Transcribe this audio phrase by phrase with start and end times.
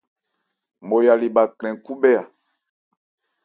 [0.81, 2.23] Nmɔya le bha krɛn khúbhɛ́ a.